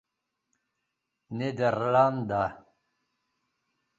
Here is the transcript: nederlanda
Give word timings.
nederlanda 1.37 2.41